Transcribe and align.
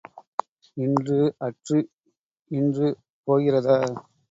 இன்று 0.77 1.17
அற்று 1.39 1.79
இன்று 2.51 2.89
போகிறதா? 3.27 3.79